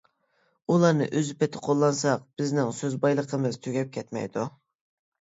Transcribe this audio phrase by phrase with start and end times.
[0.73, 4.53] ئۇلارنى ئۆز پېتى قوللانساق بىزنىڭ سۆز بايلىقىمىز تۈگەپ كەتمەيدۇ.